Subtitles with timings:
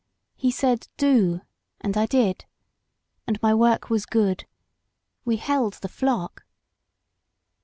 [0.35, 1.41] He said, Do,
[1.79, 2.45] and I did.
[3.27, 4.47] And my work was good.
[5.25, 6.43] We held the flock.